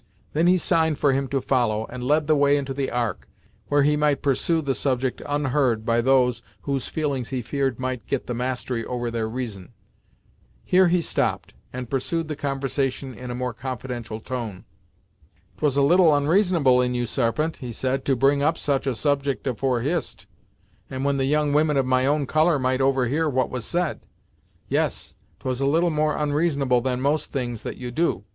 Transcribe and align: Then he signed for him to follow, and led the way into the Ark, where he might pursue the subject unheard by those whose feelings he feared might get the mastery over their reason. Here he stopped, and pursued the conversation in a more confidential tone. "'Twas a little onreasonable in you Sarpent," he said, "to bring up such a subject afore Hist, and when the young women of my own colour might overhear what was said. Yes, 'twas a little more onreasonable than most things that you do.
Then 0.33 0.47
he 0.47 0.57
signed 0.57 0.97
for 0.97 1.13
him 1.13 1.27
to 1.27 1.39
follow, 1.39 1.85
and 1.85 2.01
led 2.03 2.25
the 2.25 2.35
way 2.35 2.57
into 2.57 2.73
the 2.73 2.89
Ark, 2.89 3.27
where 3.67 3.83
he 3.83 3.95
might 3.95 4.23
pursue 4.23 4.59
the 4.59 4.73
subject 4.73 5.21
unheard 5.27 5.85
by 5.85 6.01
those 6.01 6.41
whose 6.61 6.87
feelings 6.87 7.29
he 7.29 7.43
feared 7.43 7.77
might 7.79 8.07
get 8.07 8.25
the 8.25 8.33
mastery 8.33 8.83
over 8.83 9.11
their 9.11 9.29
reason. 9.29 9.73
Here 10.63 10.87
he 10.87 11.03
stopped, 11.03 11.53
and 11.71 11.87
pursued 11.87 12.29
the 12.29 12.35
conversation 12.35 13.13
in 13.13 13.29
a 13.29 13.35
more 13.35 13.53
confidential 13.53 14.19
tone. 14.19 14.65
"'Twas 15.57 15.77
a 15.77 15.83
little 15.83 16.09
onreasonable 16.11 16.81
in 16.81 16.95
you 16.95 17.05
Sarpent," 17.05 17.57
he 17.57 17.71
said, 17.71 18.03
"to 18.05 18.15
bring 18.15 18.41
up 18.41 18.57
such 18.57 18.87
a 18.87 18.95
subject 18.95 19.45
afore 19.45 19.81
Hist, 19.81 20.25
and 20.89 21.05
when 21.05 21.17
the 21.17 21.25
young 21.25 21.53
women 21.53 21.77
of 21.77 21.85
my 21.85 22.07
own 22.07 22.25
colour 22.25 22.57
might 22.57 22.81
overhear 22.81 23.29
what 23.29 23.51
was 23.51 23.65
said. 23.65 23.99
Yes, 24.67 25.13
'twas 25.39 25.61
a 25.61 25.67
little 25.67 25.91
more 25.91 26.17
onreasonable 26.17 26.81
than 26.81 27.01
most 27.01 27.31
things 27.31 27.61
that 27.61 27.77
you 27.77 27.91
do. 27.91 28.23